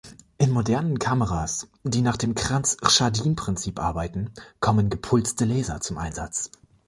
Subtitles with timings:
[0.39, 6.49] In modernen Kameras, die nach dem Cranz-Schardin Prinzip arbeiten, kommen gepulste Laser zum Einsatz.